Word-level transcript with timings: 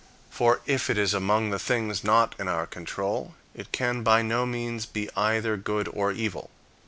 For 0.31 0.61
if 0.65 0.89
it 0.89 0.97
is 0.97 1.13
among 1.13 1.51
the 1.51 1.59
things 1.59 2.03
not 2.03 2.33
in 2.39 2.47
our 2.47 2.61
own 2.61 2.65
control, 2.71 3.35
it 3.53 3.71
can 3.71 4.01
by 4.01 4.23
no 4.23 4.47
means 4.47 4.87
be 4.87 5.11
either 5.15 5.57
good 5.57 5.87
or 5.93 6.11
evil. 6.11 6.49